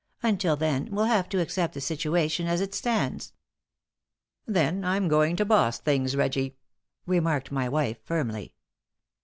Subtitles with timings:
[0.23, 3.33] Until then, we'll have to accept the situation as it stands."
[4.47, 6.57] "Then I'm going to boss things, Reggie,"
[7.05, 8.55] remarked my wife, firmly.